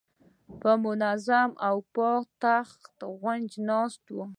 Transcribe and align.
په 0.61 0.71
منظم 0.85 1.49
او 1.67 1.75
پاک 1.95 2.25
تخت 2.43 2.95
غونجه 3.19 3.59
ناسته 3.69 4.09
وه. 4.17 4.25